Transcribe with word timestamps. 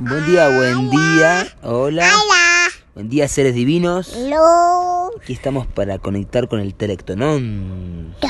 Buen 0.00 0.26
día, 0.26 0.48
buen 0.48 0.90
día. 0.90 1.48
Hola. 1.64 2.06
Hola. 2.06 2.68
Buen 2.94 3.08
día, 3.08 3.26
seres 3.26 3.52
divinos. 3.52 4.16
No. 4.30 5.10
Aquí 5.20 5.32
estamos 5.32 5.66
para 5.66 5.98
conectar 5.98 6.46
con 6.46 6.60
el 6.60 6.76
telectonón. 6.76 8.14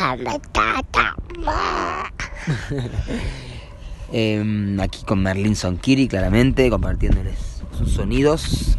Em, 4.11 4.81
aquí 4.81 5.05
con 5.05 5.23
Merlin 5.23 5.55
Sonkiri, 5.55 6.09
claramente, 6.09 6.71
compartiéndoles 6.71 7.61
sus 7.77 7.93
sonidos. 7.93 8.79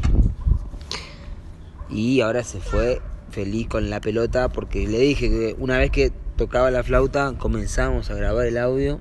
Y 1.92 2.22
ahora 2.22 2.44
se 2.44 2.60
fue 2.60 3.04
feliz 3.30 3.68
con 3.68 3.92
la 3.92 4.02
pelota 4.02 4.50
porque 4.50 4.88
le 4.88 4.98
dije 4.98 5.30
que 5.30 5.56
una 5.60 5.78
vez 5.78 5.92
que 5.92 6.12
tocaba 6.38 6.72
la 6.72 6.82
flauta 6.82 7.36
comenzamos 7.38 8.10
a 8.10 8.16
grabar 8.16 8.48
el 8.48 8.58
audio 8.58 9.00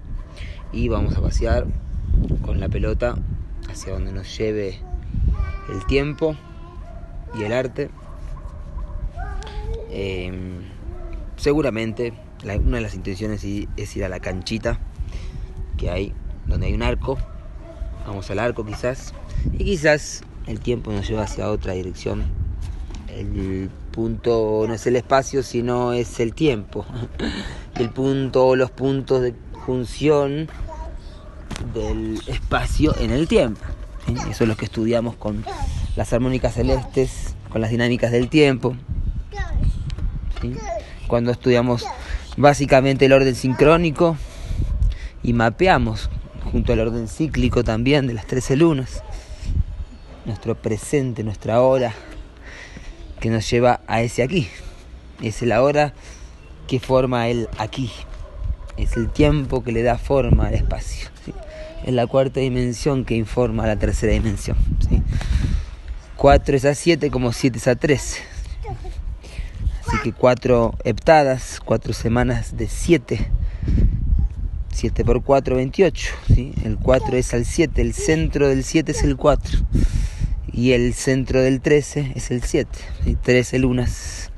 y 0.73 0.89
vamos 0.89 1.17
a 1.17 1.23
pasear 1.23 1.67
con 2.43 2.61
la 2.61 2.69
pelota 2.69 3.17
hacia 3.79 3.93
donde 3.93 4.13
nos 4.13 4.37
lleve 4.37 4.81
el 5.73 5.87
tiempo 5.87 6.37
y 7.39 7.45
el 7.45 7.53
arte. 7.53 7.91
Em, 9.91 10.63
seguramente 11.37 12.13
una 12.43 12.79
de 12.79 12.83
las 12.83 12.95
intenciones 12.95 13.45
es 13.45 13.97
ir 13.97 14.05
a 14.05 14.09
la 14.09 14.19
canchita 14.19 14.81
que 15.77 15.91
hay 15.91 16.13
donde 16.47 16.67
hay 16.67 16.75
un 16.75 16.83
arco. 16.83 17.19
Vamos 18.05 18.29
al 18.31 18.41
arco 18.41 18.67
quizás. 18.67 19.15
Y 19.53 19.65
quizás 19.65 20.23
el 20.49 20.59
tiempo 20.59 20.91
nos 20.91 21.09
lleva 21.09 21.23
hacia 21.23 21.49
otra 21.49 21.75
dirección. 21.75 22.25
El 23.09 23.71
punto 23.93 24.65
no 24.67 24.75
es 24.75 24.87
el 24.89 24.97
espacio, 24.97 25.45
sino 25.45 25.93
es 25.93 26.19
el 26.19 26.35
tiempo. 26.35 26.85
El 27.79 27.91
punto 27.91 28.45
o 28.49 28.57
los 28.57 28.73
puntos 28.73 29.23
de 29.23 29.35
función 29.65 30.49
del 31.75 32.21
espacio 32.27 32.97
en 32.99 33.11
el 33.11 33.29
tiempo. 33.29 33.61
Eso 34.31 34.45
es 34.45 34.49
lo 34.49 34.57
que 34.57 34.65
estudiamos 34.65 35.17
con 35.17 35.45
las 35.97 36.13
armónicas 36.13 36.55
celestes, 36.55 37.35
con 37.51 37.61
las 37.61 37.71
dinámicas 37.71 38.11
del 38.11 38.29
tiempo. 38.29 38.77
Cuando 41.07 41.31
estudiamos 41.31 41.85
básicamente 42.37 43.07
el 43.07 43.13
orden 43.13 43.35
sincrónico 43.35 44.17
y 45.23 45.33
mapeamos 45.33 46.11
junto 46.53 46.73
al 46.73 46.81
orden 46.81 47.09
cíclico 47.09 47.65
también 47.65 48.07
de 48.07 48.15
las 48.15 48.27
13 48.27 48.57
lunas 48.57 49.03
nuestro 50.29 50.55
presente, 50.55 51.25
nuestra 51.25 51.63
hora 51.63 51.93
que 53.19 53.31
nos 53.31 53.51
lleva 53.51 53.81
a 53.87 54.03
ese 54.03 54.23
aquí. 54.23 54.49
Es 55.23 55.43
el 55.43 55.53
ahora 55.53 55.95
que 56.69 56.79
forma 56.79 57.29
el 57.29 57.49
aquí. 57.59 57.91
Es 58.77 58.97
el 58.97 59.11
tiempo 59.11 59.65
que 59.65 59.73
le 59.73 59.83
da 59.83 59.99
forma 59.99 60.47
al 60.47 60.55
espacio. 60.55 61.09
Es 61.85 61.95
la 61.95 62.07
cuarta 62.07 62.41
dimensión 62.41 63.05
que 63.05 63.15
informa 63.15 63.67
la 63.67 63.77
tercera 63.77 64.13
dimensión. 64.13 64.57
¿sí? 64.89 65.03
4 66.17 66.57
es 66.57 66.65
a 66.65 66.75
7 66.75 67.11
como 67.11 67.33
7 67.33 67.59
es 67.59 67.69
a 67.69 67.77
13. 67.77 68.21
Así 69.87 69.97
que 70.03 70.13
4 70.13 70.75
heptadas, 70.85 71.61
4 71.65 71.93
semanas 71.95 72.57
de 72.57 72.69
7. 72.69 73.31
7 74.73 75.05
por 75.05 75.23
4, 75.23 75.57
28. 75.57 76.15
¿sí? 76.35 76.53
El 76.65 76.77
4 76.79 77.17
es 77.17 77.35
al 77.35 77.45
7, 77.45 77.81
el 77.81 77.95
centro 77.95 78.49
del 78.49 78.65
7 78.65 78.93
es 78.93 79.03
el 79.03 79.17
4. 79.17 79.59
Y 80.53 80.73
el 80.73 80.93
centro 80.95 81.41
del 81.41 81.61
13 81.61 82.13
es 82.17 82.31
el 82.31 82.43
7. 82.43 82.71
¿sí? 83.05 83.17
13 83.23 83.59
lunas. 83.61 84.31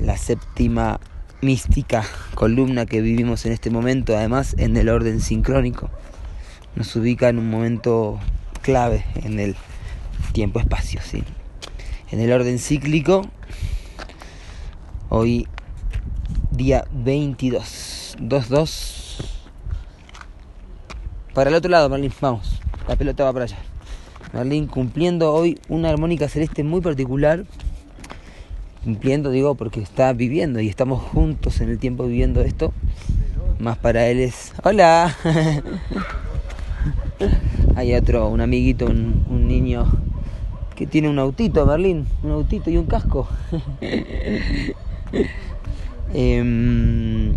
La 0.00 0.16
séptima 0.16 0.98
mística 1.42 2.04
columna 2.36 2.86
que 2.86 3.00
vivimos 3.00 3.44
en 3.46 3.52
este 3.52 3.68
momento, 3.68 4.16
además 4.16 4.54
en 4.58 4.76
el 4.76 4.88
orden 4.88 5.20
sincrónico, 5.20 5.90
nos 6.76 6.94
ubica 6.96 7.28
en 7.28 7.38
un 7.38 7.50
momento 7.50 8.18
clave 8.62 9.04
en 9.16 9.40
el 9.40 9.56
tiempo-espacio. 10.32 11.00
¿sí? 11.02 11.24
En 12.10 12.20
el 12.20 12.32
orden 12.32 12.58
cíclico, 12.58 13.28
hoy 15.08 15.48
día 16.52 16.84
22, 16.92 18.16
2-2. 18.20 19.26
Para 21.34 21.50
el 21.50 21.56
otro 21.56 21.70
lado, 21.70 21.88
Merlín, 21.88 22.12
vamos. 22.20 22.60
La 22.86 22.94
pelota 22.94 23.24
va 23.24 23.32
para 23.32 23.46
allá. 23.46 23.58
Merlín 24.32 24.68
cumpliendo 24.68 25.32
hoy 25.32 25.58
una 25.68 25.90
armónica 25.90 26.28
celeste 26.28 26.62
muy 26.62 26.80
particular. 26.80 27.44
Cumpliendo, 28.84 29.30
digo, 29.30 29.54
porque 29.54 29.80
está 29.80 30.12
viviendo 30.12 30.60
y 30.60 30.68
estamos 30.68 31.02
juntos 31.02 31.60
en 31.60 31.68
el 31.68 31.78
tiempo 31.78 32.04
viviendo 32.04 32.40
esto. 32.42 32.72
Más 33.58 33.78
para 33.78 34.08
él 34.08 34.18
es. 34.18 34.52
¡Hola! 34.64 35.16
Hay 37.76 37.94
otro, 37.94 38.28
un 38.28 38.40
amiguito, 38.40 38.86
un, 38.86 39.24
un 39.30 39.46
niño 39.46 39.86
que 40.74 40.86
tiene 40.86 41.08
un 41.08 41.18
autito, 41.18 41.64
Merlín. 41.64 42.06
Un 42.24 42.32
autito 42.32 42.70
y 42.70 42.76
un 42.76 42.86
casco. 42.86 43.28
Em, 46.14 47.36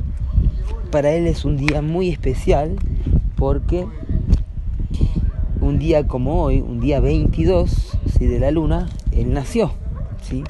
para 0.91 1.11
él 1.13 1.27
es 1.27 1.45
un 1.45 1.55
día 1.55 1.81
muy 1.81 2.09
especial 2.09 2.75
porque 3.37 3.85
un 5.61 5.79
día 5.79 6.07
como 6.07 6.43
hoy, 6.43 6.59
un 6.59 6.81
día 6.81 6.99
22 6.99 7.97
¿sí? 8.17 8.25
de 8.25 8.39
la 8.39 8.51
luna, 8.51 8.89
él 9.11 9.31
nació. 9.33 9.71
¿sí? 10.21 10.43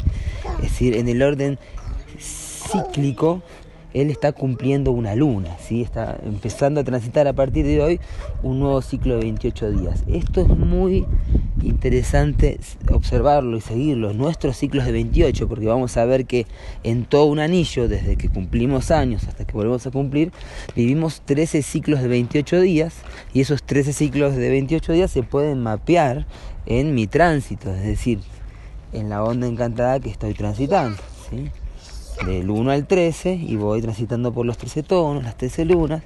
Es 0.65 0.71
decir, 0.71 0.95
en 0.95 1.07
el 1.07 1.21
orden 1.21 1.59
cíclico, 2.19 3.43
él 3.93 4.09
está 4.09 4.33
cumpliendo 4.33 4.91
una 4.91 5.15
luna, 5.15 5.55
¿sí? 5.59 5.81
está 5.81 6.17
empezando 6.25 6.81
a 6.81 6.83
transitar 6.83 7.27
a 7.27 7.33
partir 7.33 7.65
de 7.65 7.81
hoy 7.81 7.99
un 8.43 8.59
nuevo 8.59 8.81
ciclo 8.81 9.13
de 9.13 9.21
28 9.21 9.71
días. 9.71 10.03
Esto 10.07 10.41
es 10.41 10.49
muy 10.49 11.05
interesante 11.61 12.59
observarlo 12.91 13.55
y 13.57 13.61
seguirlo, 13.61 14.11
nuestros 14.13 14.57
ciclos 14.57 14.85
de 14.85 14.91
28, 14.91 15.47
porque 15.47 15.67
vamos 15.67 15.95
a 15.97 16.05
ver 16.05 16.25
que 16.25 16.47
en 16.83 17.05
todo 17.05 17.25
un 17.25 17.39
anillo, 17.39 17.87
desde 17.87 18.17
que 18.17 18.27
cumplimos 18.27 18.89
años 18.89 19.27
hasta 19.27 19.45
que 19.45 19.53
volvemos 19.53 19.85
a 19.85 19.91
cumplir, 19.91 20.31
vivimos 20.75 21.21
13 21.25 21.61
ciclos 21.61 22.01
de 22.01 22.07
28 22.07 22.59
días 22.59 22.95
y 23.33 23.41
esos 23.41 23.63
13 23.63 23.93
ciclos 23.93 24.35
de 24.35 24.49
28 24.49 24.93
días 24.93 25.11
se 25.11 25.23
pueden 25.23 25.61
mapear 25.61 26.25
en 26.65 26.95
mi 26.95 27.07
tránsito, 27.07 27.73
es 27.73 27.83
decir, 27.83 28.19
en 28.95 29.09
la 29.09 29.23
onda 29.23 29.47
encantada 29.47 29.99
que 29.99 30.09
estoy 30.09 30.33
transitando. 30.33 30.97
¿sí? 31.29 31.49
Del 32.25 32.49
1 32.49 32.71
al 32.71 32.87
13 32.87 33.35
y 33.35 33.55
voy 33.57 33.81
transitando 33.81 34.33
por 34.33 34.45
los 34.45 34.57
13 34.57 34.83
tonos, 34.83 35.23
las 35.23 35.37
13 35.37 35.65
lunas. 35.65 36.03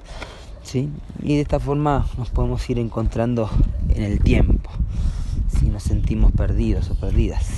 ¿sí? 0.62 0.88
Y 1.22 1.36
de 1.36 1.40
esta 1.40 1.60
forma 1.60 2.06
nos 2.18 2.30
podemos 2.30 2.68
ir 2.70 2.78
encontrando 2.78 3.50
en 3.88 4.02
el 4.02 4.20
tiempo, 4.20 4.70
si 5.58 5.66
nos 5.66 5.82
sentimos 5.82 6.32
perdidos 6.32 6.90
o 6.90 6.94
perdidas. 6.94 7.46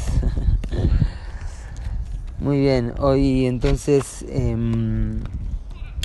Muy 2.41 2.59
bien, 2.59 2.95
hoy 2.99 3.47
entonces, 3.47 4.25
em, 4.29 5.21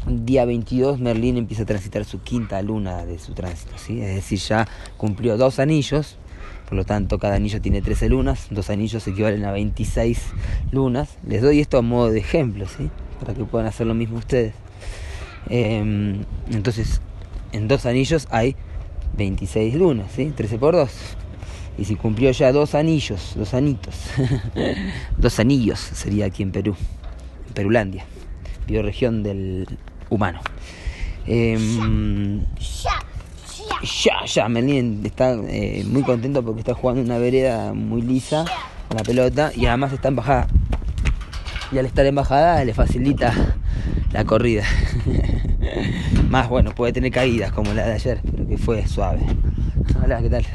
día 0.07 0.45
22, 0.45 0.99
Merlín 0.99 1.37
empieza 1.37 1.63
a 1.63 1.65
transitar 1.65 2.05
su 2.05 2.21
quinta 2.21 2.61
luna 2.61 3.05
de 3.05 3.17
su 3.17 3.33
tránsito, 3.33 3.75
¿sí? 3.77 4.01
es 4.01 4.15
decir, 4.15 4.39
ya 4.39 4.67
cumplió 4.97 5.37
dos 5.37 5.57
anillos, 5.57 6.17
por 6.67 6.77
lo 6.77 6.83
tanto 6.83 7.17
cada 7.17 7.35
anillo 7.35 7.61
tiene 7.61 7.81
13 7.81 8.09
lunas, 8.09 8.47
dos 8.49 8.69
anillos 8.69 9.07
equivalen 9.07 9.45
a 9.45 9.51
26 9.51 10.21
lunas. 10.71 11.17
Les 11.25 11.41
doy 11.41 11.61
esto 11.61 11.77
a 11.77 11.81
modo 11.81 12.11
de 12.11 12.19
ejemplo, 12.19 12.65
¿sí? 12.67 12.89
para 13.19 13.33
que 13.33 13.45
puedan 13.45 13.67
hacer 13.67 13.87
lo 13.87 13.93
mismo 13.93 14.17
ustedes. 14.17 14.53
Em, 15.49 16.23
entonces, 16.51 17.01
en 17.51 17.67
dos 17.67 17.85
anillos 17.85 18.27
hay 18.31 18.55
26 19.15 19.75
lunas, 19.75 20.11
¿sí? 20.13 20.31
13 20.35 20.57
por 20.57 20.75
2. 20.75 20.89
Y 21.77 21.85
si 21.85 21.95
cumplió 21.95 22.31
ya 22.31 22.51
dos 22.51 22.75
anillos, 22.75 23.33
dos 23.35 23.53
anitos, 23.53 23.95
dos 25.17 25.39
anillos 25.39 25.79
sería 25.79 26.25
aquí 26.25 26.43
en 26.43 26.51
Perú, 26.51 26.75
en 27.47 27.53
Perulandia, 27.53 28.05
bioregión 28.67 29.23
del 29.23 29.67
humano. 30.09 30.41
Em, 31.27 32.41
Ya, 33.81 34.25
ya. 34.25 34.49
Merlín 34.49 35.01
está 35.05 35.33
eh, 35.47 35.83
muy 35.87 36.03
contento 36.03 36.43
porque 36.43 36.59
está 36.59 36.73
jugando 36.73 37.01
una 37.01 37.17
vereda 37.17 37.73
muy 37.73 38.01
lisa 38.01 38.45
con 38.87 38.97
la 38.97 39.03
pelota 39.03 39.51
y 39.55 39.65
además 39.65 39.93
está 39.93 40.07
en 40.07 40.15
bajada. 40.15 40.47
Y 41.71 41.77
al 41.77 41.85
estar 41.85 42.05
en 42.05 42.15
bajada 42.15 42.63
le 42.63 42.73
facilita 42.73 43.33
la 44.11 44.25
corrida. 44.25 44.63
Más 46.29 46.49
bueno, 46.49 46.73
puede 46.73 46.93
tener 46.93 47.11
caídas 47.11 47.51
como 47.51 47.73
la 47.73 47.85
de 47.85 47.93
ayer, 47.93 48.21
pero 48.23 48.47
que 48.47 48.57
fue 48.57 48.87
suave. 48.87 49.21
Hola, 50.03 50.21
¿qué 50.21 50.29
tal? 50.29 50.45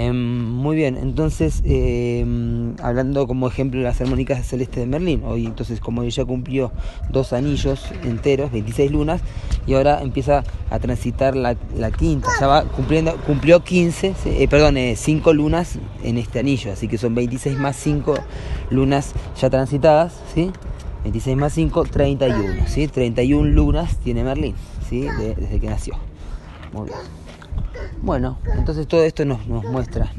Em, 0.00 0.16
muy 0.54 0.76
bien, 0.76 0.96
entonces 0.96 1.60
em, 1.64 2.76
hablando 2.80 3.26
como 3.26 3.48
ejemplo 3.48 3.80
de 3.80 3.84
las 3.84 4.00
armónicas 4.00 4.46
celestes 4.46 4.76
de 4.78 4.86
Merlín, 4.86 5.24
hoy 5.24 5.44
entonces 5.44 5.80
como 5.80 6.04
ella 6.04 6.24
cumplió 6.24 6.70
dos 7.10 7.32
anillos 7.32 7.84
enteros, 8.04 8.52
26 8.52 8.92
lunas, 8.92 9.20
y 9.66 9.74
ahora 9.74 10.00
empieza 10.00 10.44
a 10.70 10.78
transitar 10.78 11.34
la, 11.34 11.56
la 11.76 11.90
quinta, 11.90 12.28
ya 12.38 12.46
va 12.46 12.62
cumpliendo, 12.62 13.16
cumplió 13.26 13.64
15, 13.64 14.14
sí, 14.22 14.30
eh, 14.38 14.46
perdón, 14.46 14.76
5 14.94 15.32
lunas 15.32 15.80
en 16.04 16.18
este 16.18 16.38
anillo, 16.38 16.72
así 16.72 16.86
que 16.86 16.96
son 16.96 17.16
26 17.16 17.58
más 17.58 17.74
5 17.74 18.14
lunas 18.70 19.14
ya 19.40 19.50
transitadas, 19.50 20.14
¿sí? 20.32 20.52
26 21.02 21.36
más 21.36 21.52
5, 21.54 21.82
31, 21.84 22.68
¿sí? 22.68 22.86
31 22.86 23.48
lunas 23.50 23.96
tiene 23.96 24.22
Merlín, 24.22 24.54
¿sí? 24.88 25.00
De- 25.00 25.34
desde 25.34 25.58
que 25.58 25.66
nació. 25.66 25.94
Muy 26.72 26.84
bien. 26.86 27.17
Bueno, 28.02 28.38
entonces 28.56 28.86
todo 28.86 29.02
esto 29.02 29.24
nos, 29.24 29.46
muestra 29.46 30.12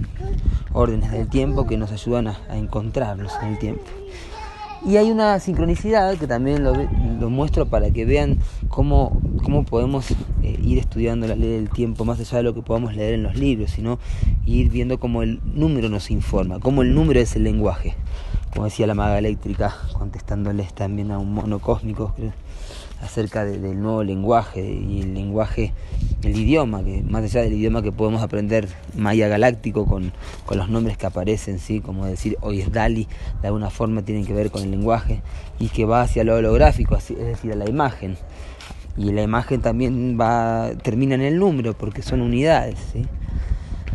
órdenes 0.74 1.12
del 1.12 1.27
tiempo 1.27 1.66
que 1.66 1.77
nos 1.77 1.92
ayudan 1.92 2.27
a, 2.27 2.38
encontrarnos 2.51 3.31
en 3.42 3.50
el 3.50 3.60
tiempo. 3.60 3.83
Y 4.86 4.98
hay 4.98 5.12
una 5.12 5.39
sincronicidad 5.39 6.18
que 6.18 6.27
también 6.27 6.63
lo, 6.63 7.30
muestro 7.30 7.66
para 7.66 7.92
que 7.92 8.06
vean 8.06 8.39
cómo, 8.69 9.21
cómo 9.44 9.66
podemos 9.66 10.12
eh, 10.12 10.57
ir 10.63 10.77
estudiando 10.77 11.27
la 11.27 11.36
ley 11.36 11.50
del 11.50 11.69
tiempo 11.69 12.06
más 12.06 12.19
allá 12.19 12.38
de 12.38 12.44
lo 12.44 12.54
que 12.54 12.62
podamos 12.62 12.95
leer 12.95 13.13
en 13.16 13.24
los 13.24 13.36
libros, 13.36 13.72
sino 13.72 14.00
ir 14.45 14.69
viendo 14.69 15.00
cómo 15.00 15.22
el 15.22 15.42
número 15.44 15.89
nos 15.89 16.12
informa, 16.12 16.60
cómo 16.60 16.81
el 16.81 16.94
número 16.94 17.19
es 17.19 17.36
el 17.36 17.44
lenguaje. 17.44 17.95
Como 18.54 18.65
decía 18.65 18.88
la 18.88 18.95
maga 18.95 19.19
eléctrica, 19.19 19.75
contestándoles 19.94 20.74
también 20.74 21.12
a 21.12 21.19
un 21.19 21.33
mono 21.33 21.60
cósmico 21.60 22.13
acerca 23.01 23.46
de, 23.46 23.60
del 23.60 23.81
nuevo 23.81 24.04
lenguaje 24.04 24.62
y 24.62 25.01
el 25.01 25.13
lenguaje, 25.13 25.74
el 26.24 26.36
idioma, 26.36 26.84
que 26.84 27.01
más 27.01 27.24
allá 27.24 27.42
del 27.42 27.54
idioma 27.54 27.81
que 27.81 27.92
podemos 27.92 28.22
aprender 28.22 28.68
maya 28.96 29.28
galáctico 29.28 29.86
con, 29.86 30.12
con 30.46 30.57
los 30.57 30.69
nombres 30.69 30.98
que 30.98 31.06
aparecen, 31.06 31.60
¿sí? 31.60 31.80
como 31.80 32.06
decir 32.06 32.38
hoy 32.42 32.62
es 32.62 32.72
Dali, 32.72 33.07
de 33.42 33.48
alguna 33.48 33.69
forma 33.69 34.01
tienen 34.04 34.25
que 34.25 34.34
ver 34.34 34.51
con 34.51 34.63
el 34.63 34.72
lenguaje 34.72 35.22
y 35.60 35.69
que 35.69 35.86
va 35.86 36.01
hacia 36.01 36.24
lo 36.24 36.36
holográfico, 36.36 36.96
es 36.96 37.10
decir, 37.10 37.51
a 37.54 37.56
la 37.56 37.69
imagen. 37.69 38.18
Y 38.98 39.12
la 39.13 39.22
imagen 39.22 39.62
también 39.62 40.18
va 40.19 40.72
termina 40.84 41.16
en 41.16 41.22
el 41.22 41.40
número 41.40 41.74
porque 41.74 42.01
son 42.01 42.22
unidades. 42.22 42.78
¿sí? 42.92 43.06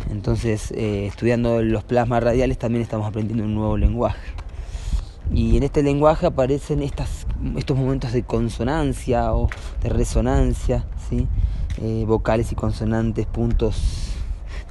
Entonces, 0.09 0.71
eh, 0.71 1.05
estudiando 1.07 1.61
los 1.61 1.83
plasmas 1.83 2.23
radiales 2.23 2.57
también 2.57 2.81
estamos 2.81 3.07
aprendiendo 3.07 3.43
un 3.43 3.53
nuevo 3.53 3.77
lenguaje. 3.77 4.31
Y 5.33 5.57
en 5.57 5.63
este 5.63 5.83
lenguaje 5.83 6.27
aparecen 6.27 6.83
estas, 6.83 7.24
estos 7.57 7.77
momentos 7.77 8.13
de 8.13 8.23
consonancia 8.23 9.33
o 9.33 9.49
de 9.81 9.89
resonancia, 9.89 10.85
¿sí? 11.09 11.27
Eh, 11.81 12.05
vocales 12.07 12.51
y 12.51 12.55
consonantes, 12.55 13.25
puntos, 13.25 14.13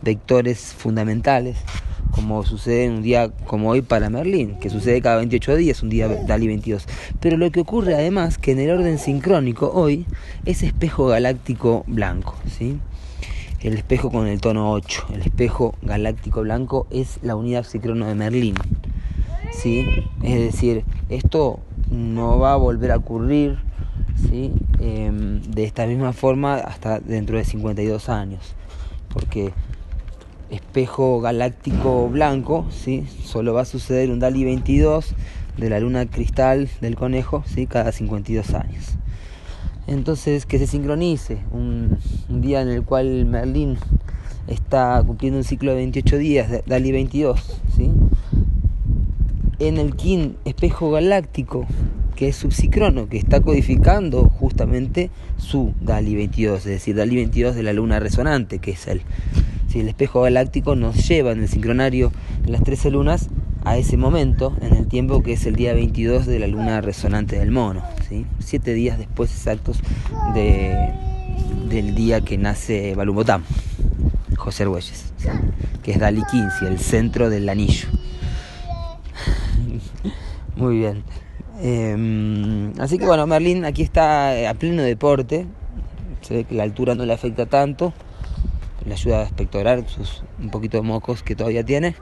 vectores 0.02 0.74
fundamentales, 0.74 1.58
como 2.10 2.44
sucede 2.44 2.84
en 2.84 2.92
un 2.92 3.02
día 3.02 3.30
como 3.46 3.70
hoy 3.70 3.82
para 3.82 4.08
Merlín, 4.08 4.58
que 4.58 4.70
sucede 4.70 5.02
cada 5.02 5.16
28 5.16 5.56
días, 5.56 5.82
un 5.82 5.90
día 5.90 6.08
Dali 6.08 6.46
22. 6.46 6.86
Pero 7.20 7.36
lo 7.36 7.50
que 7.50 7.60
ocurre 7.60 7.94
además 7.94 8.38
que 8.38 8.52
en 8.52 8.60
el 8.60 8.70
orden 8.70 8.98
sincrónico 8.98 9.70
hoy 9.74 10.06
es 10.44 10.62
espejo 10.62 11.06
galáctico 11.06 11.84
blanco, 11.86 12.36
¿sí? 12.48 12.78
El 13.60 13.74
espejo 13.74 14.10
con 14.10 14.26
el 14.26 14.40
tono 14.40 14.72
8, 14.72 15.06
el 15.14 15.22
espejo 15.22 15.74
galáctico 15.82 16.42
blanco 16.42 16.86
es 16.90 17.18
la 17.22 17.34
unidad 17.34 17.64
sincrono 17.64 18.06
de 18.06 18.14
Merlín. 18.14 18.54
¿sí? 19.54 19.86
Es 20.22 20.52
decir, 20.52 20.84
esto 21.08 21.60
no 21.94 22.38
va 22.38 22.52
a 22.52 22.56
volver 22.56 22.90
a 22.90 22.96
ocurrir 22.96 23.58
¿sí? 24.28 24.52
Eh, 24.80 25.10
de 25.48 25.64
esta 25.64 25.86
misma 25.86 26.12
forma 26.12 26.56
hasta 26.56 27.00
dentro 27.00 27.38
de 27.38 27.44
52 27.44 28.08
años, 28.08 28.54
porque 29.12 29.52
espejo 30.50 31.20
galáctico 31.20 32.08
blanco, 32.08 32.66
¿sí? 32.70 33.06
solo 33.22 33.54
va 33.54 33.62
a 33.62 33.64
suceder 33.64 34.10
un 34.10 34.18
DALI 34.18 34.44
22 34.44 35.14
de 35.56 35.70
la 35.70 35.80
luna 35.80 36.06
cristal 36.06 36.68
del 36.80 36.96
conejo 36.96 37.44
¿sí? 37.46 37.66
cada 37.66 37.92
52 37.92 38.54
años. 38.54 38.84
Entonces, 39.86 40.46
que 40.46 40.58
se 40.58 40.66
sincronice 40.66 41.38
un, 41.52 41.98
un 42.28 42.40
día 42.40 42.62
en 42.62 42.68
el 42.68 42.84
cual 42.84 43.26
Merlín 43.26 43.76
está 44.46 45.02
cumpliendo 45.06 45.38
un 45.38 45.44
ciclo 45.44 45.72
de 45.72 45.76
28 45.76 46.18
días, 46.18 46.50
DALI 46.66 46.92
22, 46.92 47.60
¿sí? 47.76 47.90
En 49.58 49.78
el 49.78 49.94
Kin 49.94 50.36
espejo 50.44 50.90
galáctico, 50.90 51.66
que 52.16 52.28
es 52.28 52.36
subsicrono, 52.36 53.08
que 53.08 53.18
está 53.18 53.40
codificando 53.40 54.28
justamente 54.28 55.10
su 55.36 55.74
DALI 55.80 56.14
22, 56.14 56.58
es 56.60 56.64
decir, 56.64 56.96
DALI 56.96 57.16
22 57.16 57.54
de 57.56 57.62
la 57.62 57.72
luna 57.72 58.00
resonante, 58.00 58.58
que 58.58 58.72
es 58.72 58.86
el, 58.86 59.02
si 59.68 59.80
el 59.80 59.88
espejo 59.88 60.22
galáctico 60.22 60.76
nos 60.76 61.08
lleva 61.08 61.32
en 61.32 61.42
el 61.42 61.48
sincronario 61.48 62.12
de 62.44 62.52
las 62.52 62.62
13 62.62 62.90
lunas 62.90 63.28
a 63.64 63.76
ese 63.76 63.96
momento, 63.96 64.54
en 64.60 64.74
el 64.74 64.86
tiempo 64.86 65.22
que 65.22 65.32
es 65.32 65.46
el 65.46 65.56
día 65.56 65.72
22 65.74 66.26
de 66.26 66.38
la 66.38 66.46
luna 66.46 66.80
resonante 66.80 67.38
del 67.38 67.50
mono, 67.50 67.82
¿sí? 68.08 68.26
siete 68.38 68.74
días 68.74 68.98
después 68.98 69.30
exactos 69.30 69.78
de, 70.34 70.92
del 71.68 71.94
día 71.94 72.20
que 72.20 72.36
nace 72.36 72.94
Balumbotam, 72.94 73.42
José 74.36 74.64
Argüelles, 74.64 75.12
que 75.82 75.92
es 75.92 75.98
DALI 75.98 76.22
15, 76.30 76.66
el 76.66 76.78
centro 76.78 77.30
del 77.30 77.48
anillo. 77.48 77.88
Muy 80.56 80.78
bien. 80.78 81.04
Eh, 81.60 82.72
así 82.78 82.98
que 82.98 83.06
bueno, 83.06 83.26
Merlín 83.26 83.64
aquí 83.64 83.82
está 83.82 84.36
eh, 84.36 84.46
a 84.46 84.54
pleno 84.54 84.82
deporte. 84.82 85.46
Se 86.22 86.34
ve 86.34 86.44
que 86.44 86.54
la 86.54 86.62
altura 86.62 86.94
no 86.94 87.04
le 87.04 87.12
afecta 87.12 87.46
tanto. 87.46 87.92
Le 88.84 88.94
ayuda 88.94 89.20
a 89.20 89.22
espectorar 89.24 89.88
sus 89.88 90.22
un 90.38 90.50
poquito 90.50 90.76
de 90.76 90.82
mocos 90.82 91.22
que 91.22 91.34
todavía 91.34 91.64
tiene. 91.64 91.96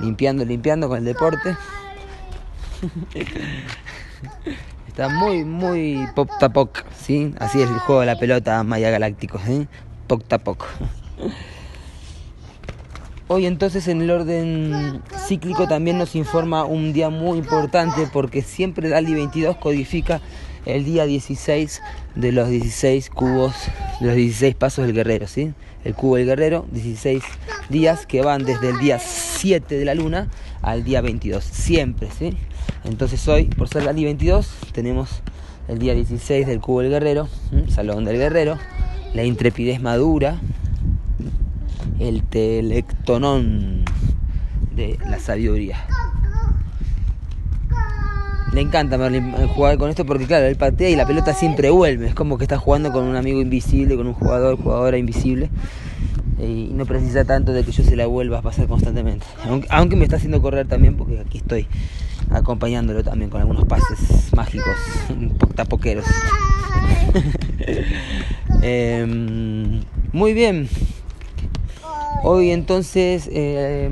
Limpiando, 0.00 0.44
limpiando 0.44 0.88
con 0.88 0.98
el 0.98 1.04
deporte. 1.04 1.56
Está 4.88 5.08
muy, 5.08 5.44
muy 5.44 6.08
pop 6.14 6.30
tapoc, 6.40 6.84
¿sí? 6.94 7.34
Así 7.38 7.60
es 7.60 7.68
el 7.68 7.78
juego 7.80 8.00
de 8.00 8.06
la 8.06 8.18
pelota 8.18 8.62
Maya 8.62 8.90
Galáctico, 8.90 9.38
¿sí? 9.44 9.68
Poc 10.06 10.24
tapoc. 10.24 10.66
Hoy 13.28 13.46
entonces 13.46 13.88
en 13.88 14.02
el 14.02 14.10
orden 14.12 15.02
cíclico 15.26 15.66
también 15.66 15.98
nos 15.98 16.14
informa 16.14 16.64
un 16.64 16.92
día 16.92 17.10
muy 17.10 17.38
importante 17.38 18.08
porque 18.12 18.40
siempre 18.40 18.88
Dali 18.88 19.14
22 19.14 19.56
codifica 19.56 20.20
el 20.64 20.84
día 20.84 21.06
16 21.06 21.82
de 22.14 22.30
los 22.30 22.48
16 22.48 23.10
cubos, 23.10 23.52
de 23.98 24.06
los 24.06 24.14
16 24.14 24.54
pasos 24.54 24.86
del 24.86 24.94
guerrero, 24.94 25.26
¿sí? 25.26 25.54
El 25.82 25.94
cubo 25.94 26.16
del 26.16 26.26
guerrero, 26.26 26.66
16 26.70 27.24
días 27.68 28.06
que 28.06 28.22
van 28.22 28.44
desde 28.44 28.70
el 28.70 28.78
día 28.78 29.00
7 29.00 29.76
de 29.76 29.84
la 29.84 29.96
luna 29.96 30.28
al 30.62 30.84
día 30.84 31.00
22, 31.00 31.42
siempre, 31.42 32.08
¿sí? 32.16 32.36
Entonces 32.84 33.26
hoy, 33.26 33.46
por 33.46 33.68
ser 33.68 33.86
Dali 33.86 34.04
22, 34.04 34.48
tenemos 34.70 35.22
el 35.66 35.80
día 35.80 35.94
16 35.94 36.46
del 36.46 36.60
cubo 36.60 36.82
del 36.82 36.90
guerrero. 36.90 37.28
Salón 37.70 38.04
del 38.04 38.18
guerrero, 38.18 38.56
la 39.14 39.24
intrepidez 39.24 39.80
madura, 39.80 40.38
el 41.98 42.22
telectonón 42.22 43.84
de 44.74 44.98
la 45.08 45.18
sabiduría. 45.18 45.84
Le 48.52 48.60
encanta 48.60 48.98
jugar 49.48 49.76
con 49.76 49.90
esto 49.90 50.06
porque 50.06 50.26
claro, 50.26 50.46
él 50.46 50.56
patea 50.56 50.88
y 50.88 50.96
la 50.96 51.06
pelota 51.06 51.34
siempre 51.34 51.68
vuelve. 51.70 52.08
Es 52.08 52.14
como 52.14 52.38
que 52.38 52.44
está 52.44 52.58
jugando 52.58 52.92
con 52.92 53.04
un 53.04 53.16
amigo 53.16 53.40
invisible, 53.40 53.96
con 53.96 54.06
un 54.06 54.14
jugador, 54.14 54.56
jugadora 54.56 54.96
invisible. 54.96 55.50
Y 56.38 56.70
no 56.72 56.86
precisa 56.86 57.24
tanto 57.24 57.52
de 57.52 57.64
que 57.64 57.72
yo 57.72 57.82
se 57.82 57.96
la 57.96 58.06
vuelva 58.06 58.38
a 58.38 58.42
pasar 58.42 58.66
constantemente. 58.66 59.26
Aunque, 59.48 59.66
aunque 59.70 59.96
me 59.96 60.04
está 60.04 60.16
haciendo 60.16 60.40
correr 60.40 60.66
también 60.66 60.96
porque 60.96 61.18
aquí 61.18 61.38
estoy 61.38 61.66
acompañándolo 62.30 63.02
también 63.04 63.30
con 63.30 63.40
algunos 63.40 63.64
pases 63.64 64.32
mágicos, 64.34 64.74
tapoqueros. 65.54 66.04
eh, 68.62 69.80
muy 70.12 70.32
bien. 70.32 70.68
Hoy 72.28 72.50
entonces 72.50 73.30
eh, 73.32 73.88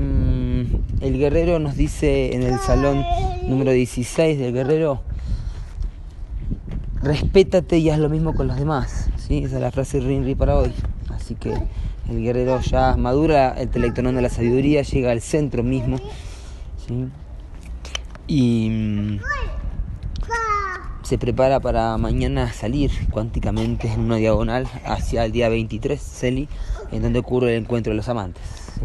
el 1.01 1.19
guerrero 1.21 1.61
nos 1.61 1.77
dice 1.77 2.35
en 2.35 2.43
el 2.43 2.59
salón 2.59 3.05
número 3.47 3.71
16 3.71 4.41
del 4.41 4.53
guerrero, 4.53 5.03
respétate 7.01 7.79
y 7.79 7.91
haz 7.91 8.01
lo 8.01 8.09
mismo 8.09 8.35
con 8.35 8.49
los 8.49 8.57
demás. 8.57 9.09
¿sí? 9.19 9.45
Esa 9.45 9.55
es 9.55 9.63
la 9.63 9.71
frase 9.71 10.01
Rinri 10.01 10.35
para 10.35 10.59
hoy. 10.59 10.73
Así 11.11 11.37
que 11.37 11.55
el 12.11 12.25
guerrero 12.25 12.61
ya 12.61 12.97
madura 12.97 13.55
el 13.57 13.69
telectonón 13.69 14.17
de 14.17 14.23
la 14.23 14.31
sabiduría, 14.31 14.83
llega 14.83 15.13
al 15.13 15.21
centro 15.21 15.63
mismo. 15.63 15.99
Y 18.27 19.21
se 21.05 21.19
prepara 21.19 21.61
para 21.61 21.99
mañana 21.99 22.51
salir 22.53 22.91
cuánticamente 23.11 23.93
en 23.93 24.01
una 24.01 24.17
diagonal 24.17 24.67
hacia 24.87 25.27
el 25.27 25.33
día 25.33 25.51
23, 25.51 26.01
Celi, 26.01 26.49
en 26.93 27.03
donde 27.03 27.19
ocurre 27.19 27.55
el 27.55 27.63
encuentro 27.63 27.91
de 27.91 27.99
los 27.99 28.09
amantes. 28.09 28.43
¿sí? 28.75 28.81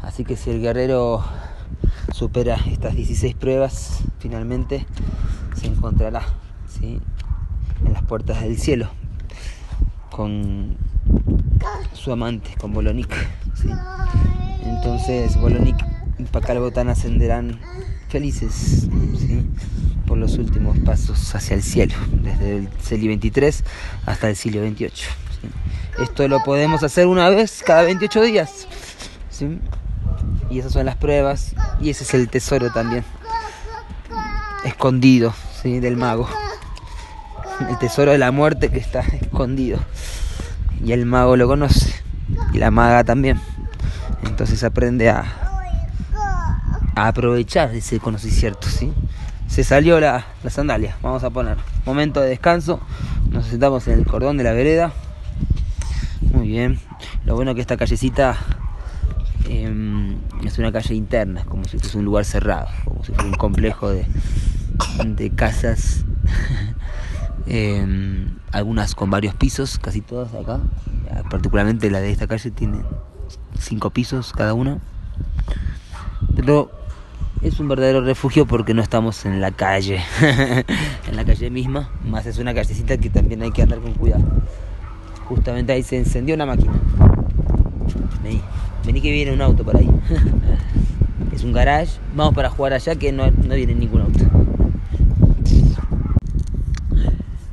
Así 0.00 0.24
que 0.24 0.36
si 0.36 0.50
el 0.50 0.62
guerrero 0.62 1.22
supera 2.14 2.56
estas 2.70 2.94
16 2.94 3.34
pruebas, 3.34 4.00
finalmente 4.20 4.86
se 5.54 5.66
encontrará 5.66 6.22
¿sí? 6.66 6.98
en 7.84 7.92
las 7.92 8.02
puertas 8.04 8.40
del 8.40 8.58
cielo 8.58 8.88
con 10.10 10.78
su 11.92 12.10
amante, 12.10 12.54
con 12.58 12.72
Bolonik. 12.72 13.14
¿sí? 13.54 13.68
Entonces 14.64 15.38
Bolonik 15.38 15.76
y 16.18 16.24
Pacalbotán 16.24 16.88
ascenderán 16.88 17.60
felices 18.10 18.88
por 20.06 20.18
los 20.18 20.36
últimos 20.38 20.76
pasos 20.80 21.34
hacia 21.34 21.54
el 21.54 21.62
cielo, 21.62 21.94
desde 22.22 22.58
el 22.58 22.68
Celi 22.82 23.08
23 23.08 23.64
hasta 24.06 24.28
el 24.28 24.36
Cilio 24.36 24.62
28. 24.62 25.08
¿sí? 25.40 26.02
Esto 26.02 26.26
lo 26.28 26.42
podemos 26.42 26.82
hacer 26.82 27.06
una 27.06 27.28
vez 27.28 27.62
cada 27.64 27.82
28 27.82 28.22
días. 28.22 28.66
Y 30.50 30.58
esas 30.58 30.72
son 30.72 30.84
las 30.84 30.96
pruebas 30.96 31.54
y 31.80 31.90
ese 31.90 32.04
es 32.04 32.12
el 32.12 32.28
tesoro 32.28 32.70
también 32.72 33.04
escondido 34.64 35.32
del 35.62 35.96
mago. 35.96 36.28
El 37.68 37.78
tesoro 37.78 38.12
de 38.12 38.18
la 38.18 38.32
muerte 38.32 38.70
que 38.70 38.78
está 38.78 39.00
escondido. 39.00 39.78
Y 40.84 40.92
el 40.92 41.06
mago 41.06 41.36
lo 41.36 41.46
conoce. 41.46 41.94
y 42.52 42.58
la 42.58 42.70
maga 42.70 43.04
también. 43.04 43.40
Entonces 44.24 44.64
aprende 44.64 45.10
a, 45.10 45.49
a 47.00 47.08
aprovechar 47.08 47.74
ese 47.74 47.98
conocimiento, 47.98 48.68
¿sí? 48.68 48.92
Se 49.46 49.64
salió 49.64 49.98
la, 50.00 50.26
sandalia, 50.48 50.96
vamos 51.02 51.24
a 51.24 51.30
poner. 51.30 51.56
Momento 51.86 52.20
de 52.20 52.28
descanso, 52.28 52.78
nos 53.30 53.46
sentamos 53.46 53.88
en 53.88 53.98
el 53.98 54.06
cordón 54.06 54.36
de 54.36 54.44
la 54.44 54.52
vereda. 54.52 54.92
Muy 56.32 56.48
bien. 56.48 56.78
Lo 57.24 57.34
bueno 57.34 57.54
que 57.54 57.62
esta 57.62 57.78
callecita 57.78 58.36
eh, 59.48 60.16
es 60.44 60.58
una 60.58 60.72
calle 60.72 60.94
interna, 60.94 61.44
como 61.46 61.64
si 61.64 61.78
fuese 61.78 61.96
un 61.96 62.04
lugar 62.04 62.26
cerrado, 62.26 62.68
como 62.84 63.02
si 63.02 63.12
fuese 63.12 63.28
un 63.28 63.34
complejo 63.34 63.90
de, 63.90 64.06
de 65.04 65.30
casas, 65.30 66.04
eh, 67.46 68.26
algunas 68.52 68.94
con 68.94 69.08
varios 69.08 69.34
pisos, 69.34 69.78
casi 69.78 70.02
todas 70.02 70.34
acá. 70.34 70.60
Particularmente 71.30 71.90
la 71.90 72.00
de 72.00 72.12
esta 72.12 72.26
calle 72.26 72.50
tiene 72.50 72.82
cinco 73.58 73.88
pisos 73.90 74.32
cada 74.32 74.52
una. 74.52 74.80
Pero 76.36 76.79
es 77.42 77.58
un 77.58 77.68
verdadero 77.68 78.02
refugio 78.02 78.46
porque 78.46 78.74
no 78.74 78.82
estamos 78.82 79.24
en 79.24 79.40
la 79.40 79.50
calle, 79.50 80.00
en 81.08 81.16
la 81.16 81.24
calle 81.24 81.50
misma, 81.50 81.90
más 82.04 82.26
es 82.26 82.38
una 82.38 82.52
callecita 82.52 82.98
que 82.98 83.08
también 83.08 83.42
hay 83.42 83.50
que 83.50 83.62
andar 83.62 83.80
con 83.80 83.94
cuidado. 83.94 84.24
Justamente 85.26 85.72
ahí 85.72 85.82
se 85.82 85.96
encendió 85.96 86.34
una 86.34 86.44
máquina. 86.44 86.72
Vení, 88.22 88.42
vení 88.84 89.00
que 89.00 89.10
viene 89.10 89.32
un 89.32 89.40
auto 89.40 89.64
por 89.64 89.76
ahí. 89.76 89.88
es 91.32 91.44
un 91.44 91.52
garage, 91.52 91.98
vamos 92.14 92.34
para 92.34 92.50
jugar 92.50 92.74
allá 92.74 92.96
que 92.96 93.12
no, 93.12 93.30
no 93.30 93.54
viene 93.54 93.74
ningún 93.74 94.02
auto. 94.02 94.20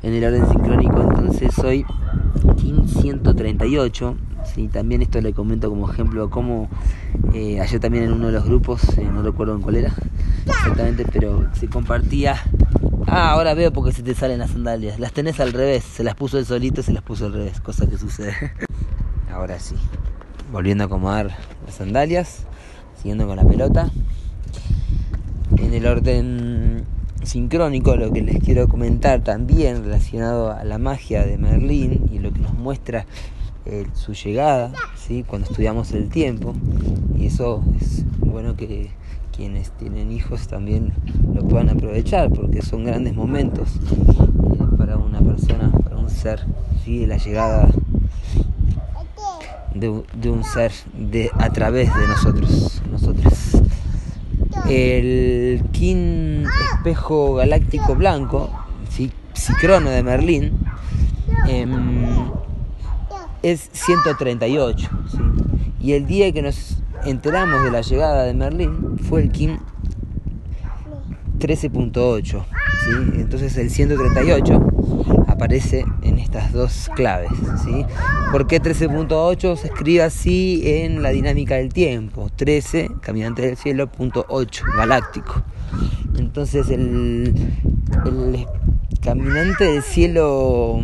En 0.03 0.13
el 0.13 0.23
orden 0.23 0.47
sincrónico 0.49 1.01
entonces 1.01 1.57
hoy 1.59 1.85
138 3.01 4.17
Sí, 4.53 4.67
también 4.67 5.01
esto 5.01 5.19
le 5.21 5.33
comento 5.33 5.69
como 5.69 5.89
ejemplo 5.91 6.29
cómo 6.29 6.69
eh, 7.33 7.59
ayer 7.59 7.79
también 7.79 8.05
en 8.05 8.13
uno 8.13 8.27
de 8.27 8.33
los 8.33 8.45
grupos, 8.45 8.81
eh, 8.97 9.03
no 9.03 9.21
recuerdo 9.21 9.55
en 9.55 9.61
cuál 9.61 9.75
era 9.75 9.93
exactamente, 10.45 11.05
pero 11.11 11.47
se 11.53 11.67
compartía. 11.67 12.41
Ah, 13.05 13.31
ahora 13.31 13.53
veo 13.53 13.71
porque 13.71 13.93
se 13.93 14.03
te 14.03 14.13
salen 14.13 14.39
las 14.39 14.51
sandalias. 14.51 14.99
Las 14.99 15.13
tenés 15.13 15.39
al 15.39 15.53
revés, 15.53 15.83
se 15.83 16.03
las 16.03 16.15
puso 16.15 16.37
el 16.39 16.45
solito, 16.45 16.83
se 16.83 16.93
las 16.93 17.03
puso 17.03 17.27
al 17.27 17.33
revés, 17.33 17.61
cosa 17.61 17.87
que 17.87 17.97
sucede. 17.97 18.33
Ahora 19.31 19.59
sí, 19.59 19.75
volviendo 20.51 20.83
a 20.83 20.87
acomodar 20.87 21.37
las 21.65 21.75
sandalias, 21.75 22.45
siguiendo 22.97 23.27
con 23.27 23.37
la 23.37 23.43
pelota. 23.43 23.91
En 25.57 25.73
el 25.73 25.85
orden 25.85 26.83
sincrónico, 27.23 27.95
lo 27.95 28.11
que 28.11 28.21
les 28.21 28.39
quiero 28.43 28.67
comentar 28.67 29.23
también 29.23 29.83
relacionado 29.83 30.51
a 30.51 30.63
la 30.63 30.77
magia 30.77 31.25
de 31.25 31.37
Merlín 31.37 32.09
y 32.11 32.19
lo 32.19 32.31
que 32.31 32.39
nos 32.39 32.53
muestra 32.53 33.05
eh, 33.65 33.85
su 33.93 34.13
llegada, 34.13 34.71
¿sí? 34.95 35.25
cuando 35.27 35.49
estudiamos 35.49 35.91
el 35.91 36.09
tiempo, 36.09 36.55
eso 37.27 37.61
es 37.81 38.05
bueno 38.19 38.55
que 38.55 38.89
quienes 39.35 39.71
tienen 39.71 40.13
hijos 40.13 40.47
también 40.47 40.93
lo 41.35 41.45
puedan 41.45 41.69
aprovechar, 41.69 42.29
porque 42.29 42.61
son 42.61 42.85
grandes 42.85 43.15
momentos 43.15 43.67
eh, 43.75 44.77
para 44.77 44.95
una 44.95 45.19
persona, 45.19 45.69
para 45.83 45.97
un 45.97 46.09
ser, 46.09 46.45
¿sí? 46.83 47.05
la 47.05 47.17
llegada 47.17 47.67
de, 49.75 50.01
de, 50.15 50.29
un 50.29 50.43
ser 50.45 50.71
de, 50.97 51.29
a 51.37 51.49
través 51.49 51.93
de 51.93 52.07
nosotros, 52.07 52.81
nosotros. 52.89 53.33
El 54.69 55.63
King 55.73 56.45
Espejo 56.73 57.35
Galáctico 57.35 57.93
Blanco, 57.95 58.49
¿sí? 58.89 59.11
Psicrono 59.33 59.89
de 59.89 60.01
Merlín, 60.01 60.53
eh, 61.47 61.65
es 63.43 63.69
138. 63.73 64.89
¿sí? 65.11 65.17
Y 65.79 65.93
el 65.93 66.07
día 66.07 66.31
que 66.31 66.41
nos 66.41 66.77
enteramos 67.09 67.63
de 67.63 67.71
la 67.71 67.81
llegada 67.81 68.23
de 68.23 68.33
Merlín 68.33 68.97
fue 68.99 69.21
el 69.21 69.31
Kim 69.31 69.59
13.8. 71.39 72.23
¿sí? 72.23 72.91
Entonces 73.19 73.57
el 73.57 73.69
138 73.69 74.61
aparece 75.27 75.85
en 76.01 76.19
estas 76.19 76.51
dos 76.51 76.89
claves. 76.95 77.31
¿sí? 77.63 77.85
¿Por 78.31 78.47
qué 78.47 78.61
13.8 78.61 79.55
se 79.55 79.67
escribe 79.67 80.03
así 80.03 80.61
en 80.65 81.01
la 81.01 81.09
dinámica 81.09 81.55
del 81.55 81.73
tiempo? 81.73 82.29
13, 82.35 82.89
caminante 83.01 83.43
del 83.43 83.57
cielo, 83.57 83.87
punto 83.87 84.25
8, 84.29 84.65
galáctico. 84.75 85.43
Entonces 86.17 86.69
el, 86.69 87.33
el 88.05 88.47
caminante 89.01 89.65
del 89.65 89.83
cielo 89.83 90.81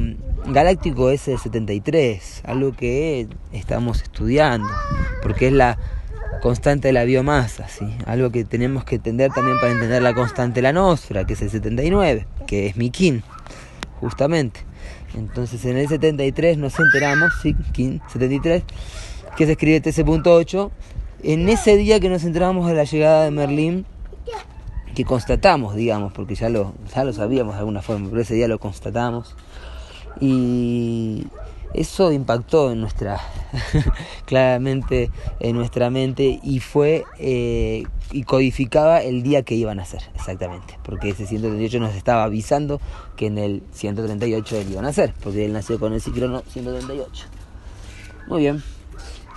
galáctico 0.47 1.09
es 1.09 1.27
el 1.27 1.39
73, 1.39 2.43
algo 2.45 2.73
que 2.73 3.27
estamos 3.51 4.01
estudiando, 4.01 4.67
porque 5.21 5.47
es 5.47 5.53
la 5.53 5.77
constante 6.43 6.89
de 6.89 6.93
la 6.93 7.05
biomasa, 7.05 7.69
¿sí? 7.69 7.85
algo 8.05 8.29
que 8.29 8.43
tenemos 8.43 8.83
que 8.83 8.95
entender 8.95 9.31
también 9.31 9.57
para 9.61 9.71
entender 9.71 10.01
la 10.01 10.13
constante 10.13 10.55
de 10.55 10.63
la 10.63 10.73
nosfera, 10.73 11.25
que 11.25 11.35
es 11.35 11.41
el 11.41 11.49
79, 11.49 12.27
que 12.45 12.67
es 12.67 12.75
mi 12.75 12.89
kin, 12.89 13.23
justamente. 14.01 14.59
Entonces 15.15 15.63
en 15.63 15.77
el 15.77 15.87
73 15.87 16.57
nos 16.57 16.77
enteramos, 16.77 17.31
¿sí? 17.41 17.55
kin 17.71 18.01
73, 18.11 18.61
que 19.37 19.45
se 19.45 19.53
escribe 19.53 19.81
13.8, 19.81 20.69
en 21.23 21.47
ese 21.47 21.77
día 21.77 22.01
que 22.01 22.09
nos 22.09 22.25
enteramos 22.25 22.67
de 22.67 22.73
la 22.73 22.83
llegada 22.83 23.23
de 23.23 23.31
Merlín, 23.31 23.85
que 24.95 25.05
constatamos, 25.05 25.75
digamos, 25.75 26.11
porque 26.11 26.35
ya 26.35 26.49
lo, 26.49 26.73
ya 26.93 27.05
lo 27.05 27.13
sabíamos 27.13 27.53
de 27.53 27.59
alguna 27.59 27.81
forma, 27.81 28.09
pero 28.09 28.21
ese 28.21 28.33
día 28.33 28.49
lo 28.49 28.59
constatamos 28.59 29.37
y 30.19 31.25
eso 31.73 32.11
impactó 32.11 32.71
en 32.71 32.81
nuestra 32.81 33.19
claramente 34.25 35.11
en 35.39 35.55
nuestra 35.55 35.89
mente 35.89 36.39
y 36.43 36.59
fue 36.59 37.05
eh, 37.19 37.83
y 38.11 38.23
codificaba 38.23 39.01
el 39.01 39.23
día 39.23 39.43
que 39.43 39.55
iban 39.55 39.79
a 39.79 39.85
ser 39.85 40.01
exactamente 40.15 40.77
porque 40.83 41.09
ese 41.09 41.25
138 41.25 41.79
nos 41.79 41.95
estaba 41.95 42.23
avisando 42.23 42.79
que 43.15 43.27
en 43.27 43.37
el 43.37 43.63
138 43.71 44.57
él 44.57 44.71
iban 44.71 44.85
a 44.85 44.93
ser 44.93 45.13
porque 45.23 45.45
él 45.45 45.53
nació 45.53 45.79
con 45.79 45.93
el 45.93 46.01
ciclono 46.01 46.43
138 46.47 47.25
muy 48.27 48.41
bien 48.41 48.63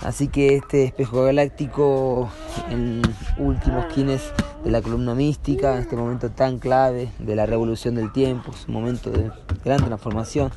así 0.01 0.27
que 0.27 0.55
este 0.55 0.83
espejo 0.85 1.23
galáctico 1.23 2.29
en 2.69 3.01
últimos 3.37 3.85
quines 3.87 4.21
de 4.63 4.71
la 4.71 4.81
columna 4.81 5.15
mística, 5.15 5.77
este 5.77 5.95
momento 5.95 6.29
tan 6.29 6.59
clave 6.59 7.09
de 7.19 7.35
la 7.35 7.45
revolución 7.45 7.95
del 7.95 8.11
tiempo, 8.11 8.51
es 8.51 8.67
un 8.67 8.73
momento 8.73 9.11
de 9.11 9.31
gran 9.63 9.83
transformación. 9.83 10.51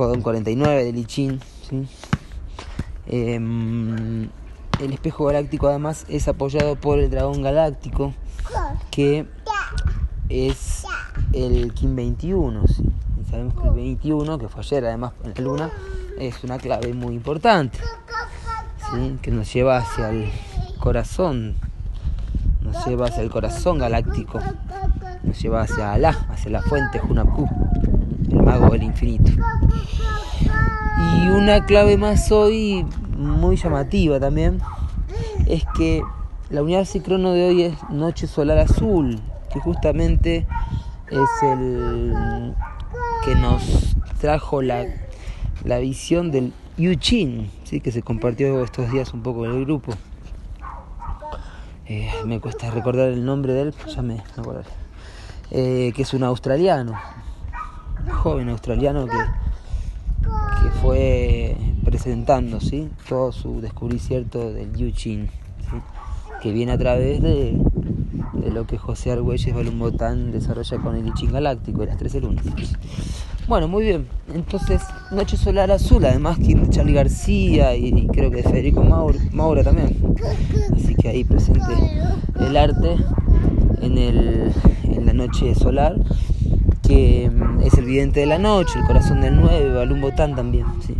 Codón 0.00 0.22
49 0.22 0.82
de 0.82 0.92
Lichín. 0.94 1.40
¿sí? 1.68 1.86
Eh, 3.06 3.34
el 3.34 4.92
espejo 4.94 5.26
galáctico 5.26 5.68
además 5.68 6.06
es 6.08 6.26
apoyado 6.26 6.76
por 6.76 6.98
el 7.00 7.10
dragón 7.10 7.42
galáctico, 7.42 8.14
que 8.90 9.26
es 10.30 10.84
el 11.34 11.74
Kim 11.74 11.96
21. 11.96 12.66
¿sí? 12.68 12.82
Y 13.20 13.30
sabemos 13.30 13.52
que 13.60 13.68
el 13.68 13.74
21, 13.74 14.38
que 14.38 14.48
fue 14.48 14.62
ayer 14.62 14.86
además 14.86 15.12
en 15.22 15.34
la 15.34 15.40
luna, 15.42 15.70
es 16.18 16.44
una 16.44 16.56
clave 16.56 16.94
muy 16.94 17.14
importante, 17.14 17.78
que 19.20 19.30
nos 19.30 19.52
lleva 19.52 19.76
hacia 19.76 20.08
el 20.08 20.30
corazón 20.78 21.56
nos 22.62 22.86
lleva 22.86 23.06
hacia 23.06 23.22
el 23.22 23.30
corazón 23.30 23.78
galáctico, 23.78 24.40
nos 25.22 25.42
lleva 25.42 25.62
hacia 25.62 25.92
Alá, 25.92 26.26
hacia 26.30 26.50
la 26.52 26.62
fuente 26.62 27.00
Hunapku, 27.00 27.48
el 28.30 28.42
mago 28.42 28.70
del 28.70 28.84
infinito. 28.84 29.32
Y 31.16 31.28
una 31.28 31.64
clave 31.66 31.96
más 31.96 32.30
hoy, 32.32 32.86
muy 33.16 33.56
llamativa 33.56 34.18
también, 34.20 34.60
es 35.46 35.64
que 35.76 36.02
la 36.48 36.62
unidad 36.62 36.84
sincrono 36.84 37.32
de 37.32 37.48
hoy 37.48 37.62
es 37.62 37.74
Noche 37.90 38.26
Solar 38.26 38.58
Azul, 38.58 39.20
que 39.52 39.60
justamente 39.60 40.46
es 41.10 41.42
el 41.42 42.54
que 43.24 43.34
nos 43.34 43.96
trajo 44.20 44.62
la, 44.62 44.86
la 45.64 45.78
visión 45.78 46.30
del 46.30 46.52
Yuchin, 46.76 47.50
¿sí? 47.64 47.80
que 47.80 47.92
se 47.92 48.02
compartió 48.02 48.64
estos 48.64 48.90
días 48.90 49.12
un 49.12 49.22
poco 49.22 49.44
en 49.44 49.52
el 49.52 49.64
grupo. 49.64 49.92
Eh, 51.86 52.08
me 52.24 52.40
cuesta 52.40 52.70
recordar 52.70 53.08
el 53.08 53.24
nombre 53.24 53.52
de 53.52 53.62
él, 53.62 53.74
pues 53.80 53.96
ya 53.96 54.02
me, 54.02 54.22
acuerdo. 54.36 54.62
Eh, 55.50 55.92
que 55.94 56.02
es 56.02 56.14
un 56.14 56.22
australiano, 56.22 56.98
joven 58.22 58.48
australiano 58.48 59.06
que, 59.06 59.18
que 60.20 60.70
fue 60.80 61.56
presentando 61.84 62.60
¿sí? 62.60 62.88
todo 63.08 63.32
su 63.32 63.60
descubrimiento 63.60 64.52
del 64.52 64.74
Yuchin, 64.74 65.30
que 66.42 66.52
viene 66.52 66.72
a 66.72 66.78
través 66.78 67.22
de, 67.22 67.56
de 68.34 68.50
lo 68.50 68.66
que 68.66 68.78
José 68.78 69.12
Argüelles 69.12 69.54
Balumbotán 69.54 70.32
desarrolla 70.32 70.78
con 70.78 70.96
el 70.96 71.04
Yuchin 71.06 71.32
Galáctico, 71.32 71.80
de 71.80 71.86
las 71.86 71.98
13 71.98 72.20
lunas. 72.20 72.44
Bueno, 73.48 73.66
muy 73.66 73.84
bien. 73.84 74.06
Entonces, 74.32 74.82
Noche 75.10 75.36
Solar 75.36 75.70
Azul, 75.72 76.04
además 76.04 76.38
que 76.38 76.56
Charlie 76.70 76.92
García 76.92 77.74
y 77.74 78.06
creo 78.06 78.30
que 78.30 78.36
de 78.36 78.42
Federico 78.44 78.84
Maura, 78.84 79.64
también. 79.64 79.96
Así 80.72 80.94
que 80.94 81.08
ahí 81.08 81.24
presente 81.24 81.60
el 82.38 82.56
arte 82.56 82.96
en, 83.82 83.98
el, 83.98 84.52
en 84.84 85.06
la 85.06 85.12
noche 85.12 85.54
solar, 85.54 85.96
que 86.90 87.30
mm, 87.30 87.60
es 87.60 87.74
el 87.74 87.84
vidente 87.84 88.18
de 88.20 88.26
la 88.26 88.38
noche, 88.38 88.80
el 88.80 88.84
corazón 88.84 89.20
del 89.20 89.36
9, 89.36 89.74
Balum 89.74 90.00
Botán 90.00 90.34
también. 90.34 90.66
¿sí? 90.84 90.94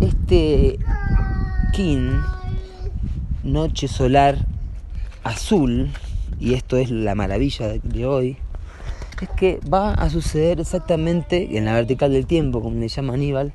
Este 0.00 0.78
King, 1.74 2.12
noche 3.44 3.88
solar 3.88 4.38
azul, 5.22 5.90
y 6.38 6.54
esto 6.54 6.78
es 6.78 6.90
la 6.90 7.14
maravilla 7.14 7.68
de, 7.68 8.06
hoy, 8.06 8.38
es 9.20 9.28
que 9.36 9.60
va 9.70 9.92
a 9.92 10.08
suceder 10.08 10.60
exactamente 10.60 11.58
en 11.58 11.66
la 11.66 11.74
vertical 11.74 12.10
del 12.10 12.24
tiempo, 12.24 12.62
como 12.62 12.80
le 12.80 12.88
llama 12.88 13.12
Aníbal, 13.12 13.52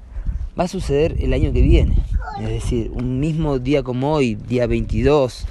va 0.58 0.66
a 0.66 0.68
suceder 0.68 1.16
el 1.18 1.34
año 1.34 1.54
que 1.54 1.62
viene. 1.62 1.96
Es 2.40 2.50
decir, 2.50 2.92
un 2.94 3.20
mismo 3.20 3.58
día 3.58 3.82
como 3.82 4.14
hoy, 4.14 4.36
día 4.36 4.68
22 4.68 5.48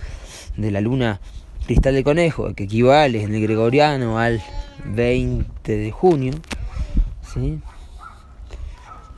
de 0.57 0.71
la 0.71 0.81
luna 0.81 1.21
cristal 1.67 1.95
de 1.95 2.05
conejo, 2.05 2.55
que 2.55 2.65
equivale 2.65 3.25
en 3.25 3.35
el 3.35 3.43
gregoriano 3.43 4.19
al 4.19 4.41
20 4.87 5.77
de 5.77 5.91
junio, 5.91 6.33
¿sí? 7.23 7.61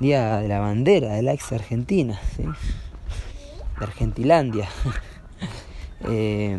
día 0.01 0.39
de 0.39 0.49
la 0.49 0.61
bandera 0.61 1.15
de 1.15 1.23
la 1.23 1.33
ex 1.33 1.53
Argentina, 1.53 2.19
¿sí? 2.37 2.43
de 2.43 3.85
Argentilandia. 3.85 4.69
eh, 6.09 6.59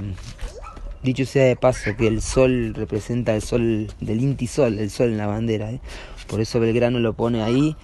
dicho 1.03 1.25
sea 1.25 1.45
de 1.45 1.55
paso 1.55 1.95
que 1.97 2.07
el 2.07 2.21
sol 2.21 2.73
representa 2.75 3.35
el 3.35 3.41
sol 3.41 3.91
del 3.99 4.21
Inti 4.21 4.47
Sol, 4.47 4.79
el 4.79 4.89
sol 4.89 5.09
en 5.09 5.17
la 5.17 5.27
bandera. 5.27 5.71
¿eh? 5.71 5.79
Por 6.27 6.41
eso 6.41 6.59
Belgrano 6.59 6.99
lo 6.99 7.13
pone 7.13 7.43
ahí, 7.43 7.75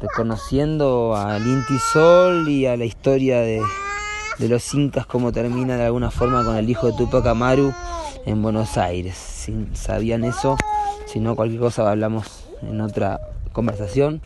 reconociendo 0.00 1.16
al 1.16 1.46
Inti 1.46 1.78
Sol 1.92 2.48
y 2.48 2.66
a 2.66 2.76
la 2.76 2.84
historia 2.84 3.40
de, 3.40 3.60
de 4.38 4.48
los 4.48 4.72
incas, 4.74 5.06
como 5.06 5.32
termina 5.32 5.76
de 5.76 5.86
alguna 5.86 6.10
forma 6.10 6.44
con 6.44 6.56
el 6.56 6.68
hijo 6.70 6.86
de 6.86 6.96
Tupac 6.96 7.26
Amaru 7.26 7.72
en 8.24 8.40
Buenos 8.40 8.78
Aires. 8.78 9.31
Si 9.42 9.66
sabían 9.72 10.22
eso, 10.22 10.56
si 11.06 11.18
no, 11.18 11.34
cualquier 11.34 11.60
cosa 11.60 11.90
hablamos 11.90 12.44
en 12.62 12.80
otra 12.80 13.18
conversación. 13.52 14.20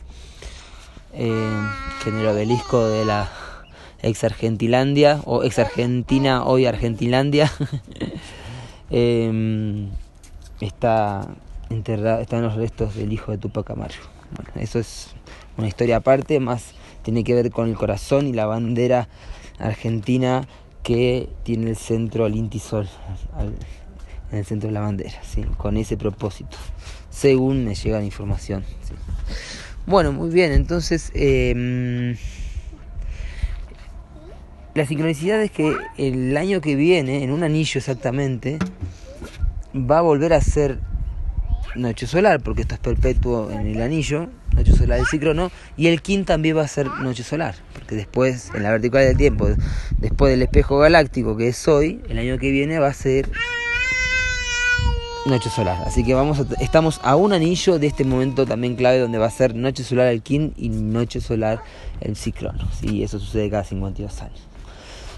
Eh, 1.14 1.50
en 2.04 2.18
el 2.18 2.26
obelisco 2.26 2.86
de 2.86 3.06
la 3.06 3.30
ex 4.02 4.24
Argentilandia 4.24 5.22
o 5.24 5.42
ex 5.42 5.58
Argentina, 5.58 6.44
hoy 6.44 6.66
Argentilandia, 6.66 7.50
eh, 8.90 9.88
está 10.60 11.26
enterrado, 11.70 12.20
están 12.20 12.42
los 12.42 12.54
restos 12.56 12.94
del 12.94 13.10
hijo 13.10 13.32
de 13.32 13.38
Tupac 13.38 13.70
Amaru. 13.70 13.94
Bueno, 14.36 14.50
eso 14.56 14.78
es 14.78 15.14
una 15.56 15.66
historia 15.66 15.96
aparte, 15.96 16.40
más 16.40 16.74
tiene 17.02 17.24
que 17.24 17.32
ver 17.32 17.50
con 17.50 17.70
el 17.70 17.76
corazón 17.76 18.26
y 18.26 18.34
la 18.34 18.44
bandera 18.44 19.08
argentina 19.58 20.46
que 20.82 21.30
tiene 21.42 21.70
el 21.70 21.76
centro 21.76 22.26
al 22.26 22.36
Inti 22.36 22.58
Sol, 22.58 22.86
al, 23.34 23.54
en 24.32 24.38
el 24.38 24.44
centro 24.44 24.68
de 24.68 24.74
la 24.74 24.80
bandera, 24.80 25.22
¿sí? 25.22 25.44
con 25.56 25.76
ese 25.76 25.96
propósito, 25.96 26.56
según 27.10 27.64
me 27.64 27.74
llega 27.74 27.98
la 27.98 28.04
información. 28.04 28.64
Bueno, 29.86 30.12
muy 30.12 30.30
bien, 30.30 30.52
entonces 30.52 31.12
eh, 31.14 32.16
la 34.76 34.84
sincronicidad 34.84 35.42
es 35.42 35.50
que 35.50 35.74
el 35.96 36.36
año 36.36 36.60
que 36.60 36.76
viene, 36.76 37.24
en 37.24 37.30
un 37.30 37.42
anillo 37.42 37.78
exactamente, 37.78 38.58
va 39.74 39.98
a 39.98 40.02
volver 40.02 40.34
a 40.34 40.40
ser 40.42 40.80
noche 41.76 42.06
solar, 42.06 42.42
porque 42.42 42.62
esto 42.62 42.74
es 42.74 42.80
perpetuo 42.80 43.50
en 43.50 43.68
el 43.68 43.80
anillo, 43.80 44.28
noche 44.54 44.72
solar 44.72 44.98
del 44.98 45.06
ciclono, 45.06 45.50
y 45.78 45.86
el 45.86 46.02
Kin 46.02 46.24
también 46.26 46.56
va 46.56 46.62
a 46.62 46.68
ser 46.68 46.88
noche 47.00 47.22
solar, 47.22 47.54
porque 47.72 47.94
después, 47.94 48.50
en 48.54 48.64
la 48.64 48.70
vertical 48.70 49.04
del 49.04 49.16
tiempo, 49.16 49.48
después 49.98 50.30
del 50.30 50.42
espejo 50.42 50.78
galáctico 50.78 51.36
que 51.36 51.48
es 51.48 51.68
hoy, 51.68 52.02
el 52.08 52.18
año 52.18 52.38
que 52.38 52.50
viene 52.50 52.78
va 52.78 52.88
a 52.88 52.94
ser 52.94 53.30
noche 55.26 55.50
solar. 55.50 55.82
Así 55.86 56.04
que 56.04 56.14
vamos 56.14 56.40
a, 56.40 56.46
estamos 56.62 57.00
a 57.02 57.16
un 57.16 57.32
anillo 57.32 57.78
de 57.78 57.86
este 57.86 58.04
momento 58.04 58.46
también 58.46 58.76
clave 58.76 58.98
donde 58.98 59.18
va 59.18 59.26
a 59.26 59.30
ser 59.30 59.54
noche 59.54 59.84
solar 59.84 60.06
el 60.08 60.22
Kin 60.22 60.54
y 60.56 60.68
noche 60.68 61.20
solar 61.20 61.62
el 62.00 62.16
ciclono. 62.16 62.68
¿sí? 62.72 63.02
Eso 63.02 63.18
sucede 63.18 63.50
cada 63.50 63.64
52 63.64 64.22
años. 64.22 64.40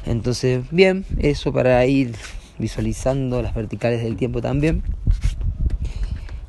Entonces, 0.06 0.64
bien, 0.70 1.04
eso 1.18 1.52
para 1.52 1.84
ir 1.86 2.16
visualizando 2.58 3.42
las 3.42 3.54
verticales 3.54 4.02
del 4.02 4.16
tiempo 4.16 4.40
también. 4.40 4.82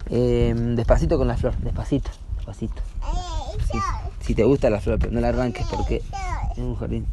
Eh, 0.09 0.53
despacito 0.75 1.17
con 1.17 1.27
la 1.27 1.37
flor, 1.37 1.55
despacito, 1.57 2.09
despacito. 2.37 2.81
Si 4.21 4.33
te 4.33 4.43
gusta 4.43 4.69
la 4.69 4.79
flor, 4.79 4.97
pero 4.99 5.11
no 5.11 5.19
la 5.19 5.29
arranques 5.29 5.65
porque 5.69 5.97
es 6.51 6.57
un 6.57 6.75
jardín. 6.75 7.07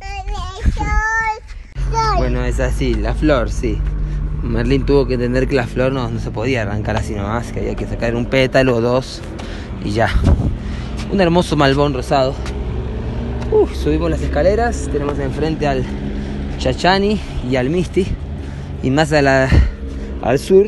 Bueno, 2.17 2.45
es 2.45 2.61
así, 2.61 2.95
la 2.95 3.15
flor, 3.15 3.51
sí. 3.51 3.79
Merlín 4.47 4.87
tuvo 4.87 5.07
que 5.07 5.15
entender 5.15 5.49
que 5.49 5.55
la 5.55 5.67
flor 5.67 5.93
no, 5.93 6.09
no 6.09 6.21
se 6.21 6.31
podía 6.31 6.63
arrancar 6.63 6.97
así 6.97 7.15
nomás, 7.15 7.53
que 7.53 7.61
había 7.61 7.75
que 7.75 7.87
sacar 7.87 8.15
un 8.15 8.27
pétalo 8.27 8.77
o 8.77 8.81
dos 8.81 9.21
y 9.85 9.91
ya. 9.91 10.09
Un 11.13 11.21
hermoso 11.21 11.57
malbón 11.57 11.95
rosado. 11.95 12.35
Subimos 13.75 14.11
las 14.11 14.21
escaleras, 14.21 14.89
tenemos 14.91 15.19
enfrente 15.19 15.67
al 15.67 15.85
Chachani 16.59 17.21
y 17.49 17.57
al 17.57 17.71
Misti. 17.71 18.07
Y 18.83 18.91
más 18.91 19.13
al 19.13 20.39
sur, 20.39 20.67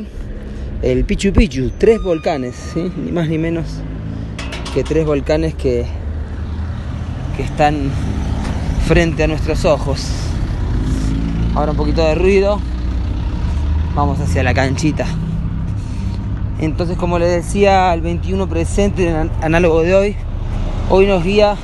el 0.82 1.04
Pichu 1.04 1.32
Pichu, 1.32 1.70
tres 1.76 2.02
volcanes, 2.02 2.72
ni 2.74 3.12
más 3.12 3.28
ni 3.28 3.38
menos 3.38 3.66
que 4.74 4.84
tres 4.84 5.06
volcanes 5.06 5.54
que, 5.54 5.86
que 7.36 7.42
están 7.42 7.90
frente 8.86 9.24
a 9.24 9.26
nuestros 9.26 9.64
ojos. 9.64 10.08
Ahora 11.54 11.72
un 11.72 11.76
poquito 11.76 12.02
de 12.02 12.14
ruido, 12.14 12.60
vamos 13.98 14.20
hacia 14.20 14.44
la 14.44 14.54
canchita. 14.54 15.06
Entonces, 16.61 16.96
como 16.96 17.18
les 17.18 17.30
decía, 17.30 17.92
el 17.92 18.00
21 18.00 18.48
presente, 18.48 19.08
en 19.08 19.28
análogo 19.42 19.82
de 19.82 19.94
hoy, 19.94 20.16
hoy 20.88 21.06
nos 21.06 21.24
guía 21.24 21.56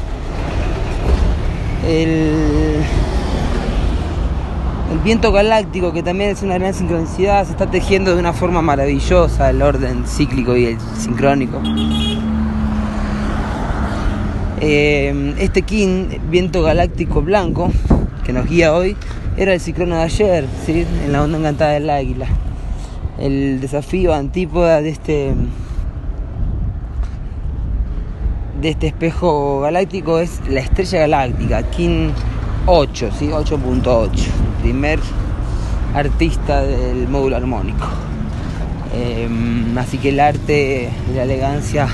el, 1.87 2.83
el 4.91 4.99
viento 5.05 5.31
galáctico, 5.31 5.93
que 5.93 6.03
también 6.03 6.31
es 6.31 6.43
una 6.43 6.59
gran 6.59 6.75
sincronicidad, 6.75 7.45
se 7.45 7.53
está 7.53 7.71
tejiendo 7.71 8.15
de 8.15 8.19
una 8.19 8.33
forma 8.33 8.63
maravillosa 8.63 9.51
el 9.51 9.63
orden 9.63 10.05
cíclico 10.05 10.57
y 10.57 10.67
el 10.67 10.79
sincrónico. 10.99 11.61
Eh, 14.61 15.35
este 15.39 15.63
King, 15.63 16.07
viento 16.29 16.63
galáctico 16.65 17.23
blanco, 17.23 17.71
que 18.25 18.33
nos 18.33 18.49
guía 18.49 18.75
hoy, 18.75 18.97
era 19.37 19.53
el 19.53 19.61
ciclono 19.61 19.97
de 19.97 20.03
ayer, 20.03 20.47
¿sí? 20.65 20.87
en 21.05 21.13
la 21.13 21.23
onda 21.23 21.39
encantada 21.39 21.73
del 21.73 21.91
águila. 21.91 22.27
El 23.19 23.61
desafío 23.61 24.15
antípoda 24.15 24.81
de 24.81 24.91
este 24.91 25.35
de 28.61 28.69
este 28.71 28.87
espejo 28.87 29.61
galáctico 29.61 30.21
es 30.21 30.41
la 30.49 30.61
estrella 30.61 31.01
galáctica, 31.01 31.63
King 31.71 32.11
8, 32.67 33.11
¿sí? 33.19 33.29
8.8, 33.29 34.11
primer 34.63 35.01
artista 35.95 36.63
del 36.63 37.09
módulo 37.09 37.37
armónico. 37.37 37.87
Eh, 38.95 39.29
así 39.77 39.99
que 39.99 40.11
el 40.11 40.21
arte 40.21 40.89
y 41.11 41.17
la 41.17 41.25
elegancia 41.25 41.89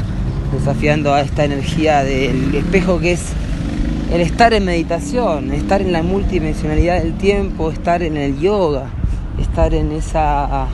desafiando 0.52 1.14
a 1.14 1.22
esta 1.22 1.44
energía 1.44 2.04
del 2.04 2.54
espejo 2.54 3.00
que 3.00 3.12
es 3.12 3.32
el 4.12 4.20
estar 4.22 4.52
en 4.54 4.64
meditación, 4.64 5.52
estar 5.52 5.80
en 5.80 5.92
la 5.92 6.02
multidimensionalidad 6.02 7.00
del 7.00 7.14
tiempo, 7.14 7.70
estar 7.70 8.02
en 8.02 8.16
el 8.16 8.40
yoga, 8.40 8.86
estar 9.40 9.72
en 9.72 9.92
esa 9.92 10.66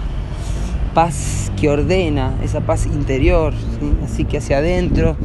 paz 0.95 1.53
que 1.61 1.69
ordena, 1.69 2.33
esa 2.43 2.61
paz 2.61 2.87
interior, 2.87 3.53
¿sí? 3.53 3.93
así 4.03 4.25
que 4.25 4.39
hacia 4.39 4.59
adentro 4.59 5.17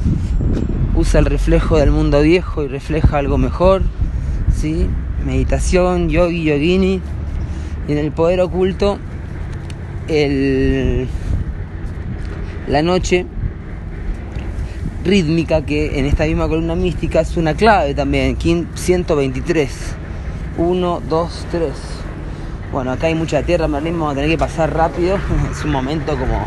usa 0.95 1.21
el 1.21 1.25
reflejo 1.25 1.77
del 1.77 1.91
mundo 1.91 2.21
viejo 2.21 2.63
y 2.63 2.67
refleja 2.67 3.17
algo 3.17 3.37
mejor, 3.37 3.83
¿sí? 4.53 4.87
meditación, 5.25 6.09
yogi, 6.09 6.43
yogini, 6.43 6.99
y 7.87 7.91
en 7.93 7.97
el 7.97 8.11
poder 8.11 8.41
oculto 8.41 8.97
el, 10.09 11.07
la 12.67 12.81
noche 12.81 13.25
rítmica 15.03 15.65
que 15.65 15.99
en 15.99 16.05
esta 16.05 16.25
misma 16.25 16.47
columna 16.47 16.75
mística 16.75 17.21
es 17.21 17.37
una 17.37 17.53
clave 17.53 17.93
también, 17.93 18.37
123. 18.75 19.95
1, 20.57 21.01
2, 21.09 21.45
3. 21.51 21.71
Bueno, 22.71 22.91
acá 22.91 23.07
hay 23.07 23.15
mucha 23.15 23.41
tierra, 23.43 23.67
Merlín, 23.67 23.93
vamos 23.93 24.13
a 24.13 24.15
tener 24.15 24.29
que 24.29 24.37
pasar 24.37 24.73
rápido. 24.73 25.17
Es 25.51 25.63
un 25.65 25.71
momento 25.71 26.17
como 26.17 26.45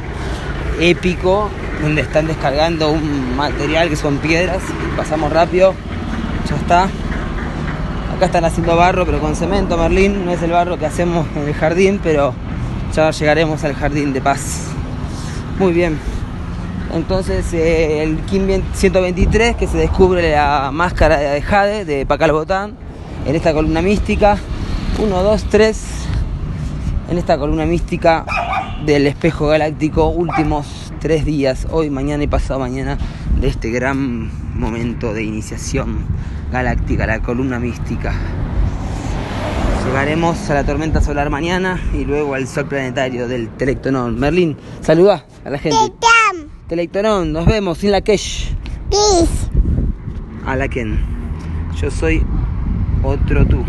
épico, 0.80 1.50
donde 1.82 2.02
están 2.02 2.26
descargando 2.26 2.90
un 2.92 3.36
material 3.36 3.88
que 3.88 3.96
son 3.96 4.18
piedras. 4.18 4.62
Pasamos 4.96 5.32
rápido, 5.32 5.74
ya 6.48 6.56
está. 6.56 6.84
Acá 8.16 8.26
están 8.26 8.44
haciendo 8.44 8.76
barro, 8.76 9.04
pero 9.04 9.20
con 9.20 9.34
cemento, 9.34 9.76
Merlín. 9.76 10.24
No 10.24 10.30
es 10.30 10.42
el 10.42 10.52
barro 10.52 10.78
que 10.78 10.86
hacemos 10.86 11.26
en 11.34 11.48
el 11.48 11.54
jardín, 11.54 12.00
pero 12.02 12.34
ya 12.94 13.10
llegaremos 13.10 13.64
al 13.64 13.74
jardín 13.74 14.12
de 14.12 14.20
paz. 14.20 14.68
Muy 15.58 15.72
bien. 15.72 16.13
Entonces 16.94 17.52
eh, 17.52 18.04
el 18.04 18.18
Kim 18.20 18.46
123 18.72 19.57
que 19.57 19.66
se 19.66 19.76
descubre 19.76 20.30
la 20.30 20.70
máscara 20.72 21.18
de 21.18 21.42
Jade 21.42 21.85
de 21.85 22.07
Pacal 22.07 22.30
Botán 22.30 22.76
en 23.26 23.35
esta 23.35 23.52
columna 23.52 23.83
mística. 23.83 24.38
1, 24.98 25.22
2, 25.22 25.44
3. 25.50 25.85
En 27.11 27.18
esta 27.18 27.37
columna 27.37 27.66
mística 27.66 28.24
del 28.87 29.09
espejo 29.09 29.48
galáctico, 29.48 30.09
últimos 30.09 30.92
tres 31.00 31.24
días, 31.24 31.66
hoy, 31.70 31.90
mañana 31.90 32.22
y 32.22 32.28
pasado 32.28 32.61
mañana, 32.61 32.96
de 33.40 33.48
este 33.48 33.70
gran 33.70 34.30
momento 34.59 35.12
de 35.12 35.24
iniciación 35.24 36.07
galáctica, 36.52 37.07
la 37.07 37.20
columna 37.20 37.59
mística. 37.59 38.14
Llegaremos 39.85 40.48
a 40.48 40.54
la 40.54 40.64
tormenta 40.64 41.00
solar 41.00 41.28
mañana 41.28 41.80
y 41.92 42.04
luego 42.04 42.35
al 42.35 42.46
sol 42.46 42.66
planetario 42.66 43.26
del 43.28 43.48
Telectonón. 43.48 44.18
Merlín, 44.18 44.57
saluda 44.80 45.26
a 45.44 45.50
la 45.50 45.59
gente. 45.59 45.76
Tetam. 46.64 46.68
Telectonón, 46.68 47.33
nos 47.33 47.46
vemos 47.46 47.79
sin 47.79 47.92
la 47.92 48.00
Kesh. 48.00 48.55
Bis. 48.90 49.50
A 50.46 50.57
la 50.57 50.68
Ken. 50.68 50.98
Yo 51.81 51.90
soy 51.90 52.22
otro 53.03 53.46
tú. 53.46 53.64